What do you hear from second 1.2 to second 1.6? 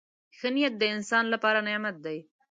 لپاره